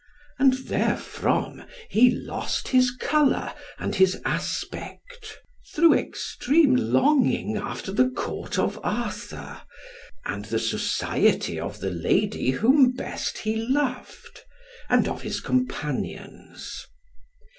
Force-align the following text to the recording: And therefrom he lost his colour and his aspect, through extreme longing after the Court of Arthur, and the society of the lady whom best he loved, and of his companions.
And 0.39 0.55
therefrom 0.57 1.61
he 1.87 2.09
lost 2.09 2.69
his 2.69 2.89
colour 2.89 3.53
and 3.77 3.93
his 3.93 4.19
aspect, 4.25 5.37
through 5.75 5.93
extreme 5.93 6.75
longing 6.75 7.55
after 7.55 7.91
the 7.91 8.09
Court 8.09 8.57
of 8.57 8.79
Arthur, 8.83 9.61
and 10.25 10.45
the 10.45 10.57
society 10.57 11.59
of 11.59 11.81
the 11.81 11.91
lady 11.91 12.49
whom 12.49 12.93
best 12.93 13.37
he 13.37 13.55
loved, 13.55 14.41
and 14.89 15.07
of 15.07 15.21
his 15.21 15.39
companions. 15.39 16.87